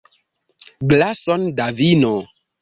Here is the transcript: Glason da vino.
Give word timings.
Glason 0.93 1.45
da 1.61 1.69
vino. 1.83 2.15